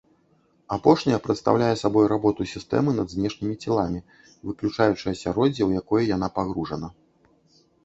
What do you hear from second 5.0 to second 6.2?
асяроддзе, у якое